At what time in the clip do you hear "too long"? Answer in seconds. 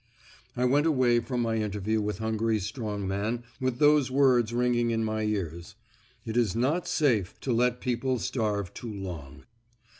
8.73-9.45